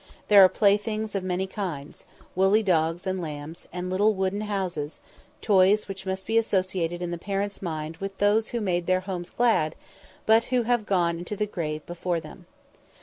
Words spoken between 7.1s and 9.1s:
the parents' minds with those who made their